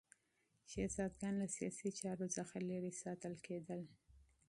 شهزادګان 0.71 1.33
له 1.41 1.47
سیاسي 1.55 1.89
چارو 1.99 2.27
څخه 2.37 2.55
لیرې 2.67 2.93
ساتل 3.03 3.33
کېدل. 3.45 3.81